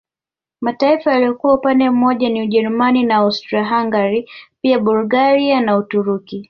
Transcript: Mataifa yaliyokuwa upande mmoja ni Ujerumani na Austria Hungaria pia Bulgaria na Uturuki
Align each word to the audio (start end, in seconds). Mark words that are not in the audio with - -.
Mataifa 0.61 1.11
yaliyokuwa 1.11 1.53
upande 1.53 1.89
mmoja 1.89 2.29
ni 2.29 2.41
Ujerumani 2.41 3.03
na 3.03 3.15
Austria 3.15 3.69
Hungaria 3.77 4.23
pia 4.61 4.79
Bulgaria 4.79 5.61
na 5.61 5.77
Uturuki 5.77 6.39